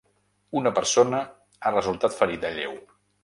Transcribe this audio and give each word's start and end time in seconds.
Una 0.61 0.71
persona 0.79 1.19
ha 1.71 1.75
resultat 1.75 2.17
ferida 2.23 2.53
lleu. 2.59 2.77